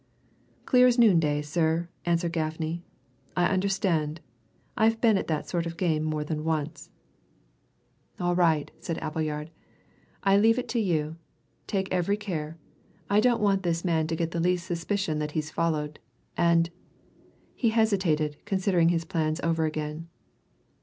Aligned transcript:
"Clear 0.65 0.87
as 0.87 0.97
noonday, 0.97 1.43
sir," 1.43 1.87
answered 2.07 2.31
Gaffney. 2.33 2.83
"I 3.37 3.45
understand 3.45 4.19
I've 4.75 4.99
been 4.99 5.15
at 5.15 5.27
that 5.27 5.47
sort 5.47 5.67
of 5.67 5.77
game 5.77 6.01
more 6.01 6.23
than 6.23 6.43
once." 6.43 6.89
"All 8.19 8.33
right," 8.35 8.71
said 8.79 8.97
Appleyard. 8.97 9.51
"I 10.23 10.37
leave 10.37 10.57
it 10.57 10.67
to 10.69 10.79
you. 10.79 11.17
Take 11.67 11.87
every 11.93 12.17
care 12.17 12.57
I 13.11 13.19
don't 13.19 13.43
want 13.43 13.61
this 13.61 13.85
man 13.85 14.07
to 14.07 14.15
get 14.15 14.31
the 14.31 14.39
least 14.39 14.65
suspicion 14.65 15.19
that 15.19 15.33
he's 15.33 15.51
followed. 15.51 15.99
And" 16.35 16.71
He 17.55 17.69
hesitated, 17.69 18.37
considering 18.43 18.89
his 18.89 19.05
plans 19.05 19.39
over 19.43 19.65
again. 19.65 20.07